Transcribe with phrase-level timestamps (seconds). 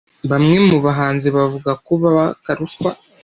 [0.31, 2.91] Bamwe mubahanzi bavugako babaka ruswa